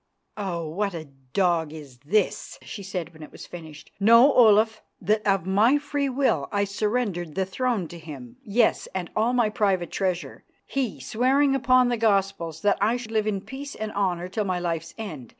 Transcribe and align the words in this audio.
"Oh, 0.37 0.67
what 0.67 0.95
a 0.95 1.05
dog 1.31 1.71
is 1.71 1.99
this!" 1.99 2.57
she 2.63 2.81
said 2.81 3.13
when 3.13 3.21
it 3.21 3.31
was 3.31 3.45
finished. 3.45 3.91
"Know, 3.99 4.33
Olaf, 4.33 4.81
that 4.99 5.21
of 5.27 5.45
my 5.45 5.77
free 5.77 6.09
will 6.09 6.49
I 6.51 6.63
surrendered 6.63 7.35
the 7.35 7.45
throne 7.45 7.87
to 7.89 7.99
him, 7.99 8.37
yes, 8.41 8.87
and 8.95 9.11
all 9.15 9.33
my 9.33 9.49
private 9.51 9.91
treasure, 9.91 10.43
he 10.65 10.99
swearing 10.99 11.53
upon 11.53 11.89
the 11.89 11.97
Gospels 11.97 12.63
that 12.63 12.79
I 12.81 12.97
should 12.97 13.11
live 13.11 13.27
in 13.27 13.41
peace 13.41 13.75
and 13.75 13.91
honour 13.91 14.27
till 14.27 14.43
my 14.43 14.57
life's 14.57 14.95
end. 14.97 15.29